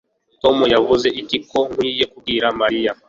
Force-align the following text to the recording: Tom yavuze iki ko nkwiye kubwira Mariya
Tom 0.41 0.57
yavuze 0.73 1.07
iki 1.21 1.37
ko 1.49 1.57
nkwiye 1.71 2.03
kubwira 2.11 2.45
Mariya 2.61 2.91